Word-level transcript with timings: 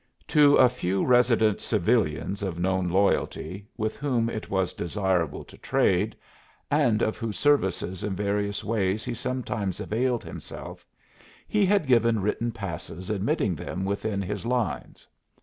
To 0.29 0.55
a 0.55 0.67
few 0.67 1.05
resident 1.05 1.61
civilians 1.61 2.41
of 2.41 2.57
known 2.57 2.89
loyalty, 2.89 3.67
with 3.77 3.97
whom 3.97 4.31
it 4.31 4.49
was 4.49 4.73
desirable 4.73 5.43
to 5.43 5.59
trade, 5.59 6.15
and 6.71 7.03
of 7.03 7.17
whose 7.17 7.37
services 7.37 8.03
in 8.03 8.15
various 8.15 8.63
ways 8.63 9.05
he 9.05 9.13
sometimes 9.13 9.79
availed 9.79 10.23
himself, 10.23 10.87
he 11.47 11.67
had 11.67 11.85
given 11.85 12.19
written 12.19 12.51
passes 12.51 13.11
admitting 13.11 13.53
them 13.53 13.85
within 13.85 14.23
his 14.23 14.43
lines. 14.43 15.07